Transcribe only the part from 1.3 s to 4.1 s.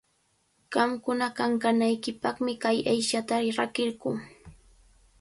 kankanaykipaqmi kay aychata rakirquu.